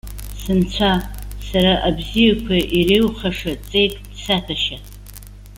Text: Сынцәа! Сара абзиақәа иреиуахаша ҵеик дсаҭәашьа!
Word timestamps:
Сынцәа! 0.41 0.91
Сара 1.47 1.73
абзиақәа 1.87 2.57
иреиуахаша 2.77 3.53
ҵеик 3.69 3.93
дсаҭәашьа! 4.11 4.77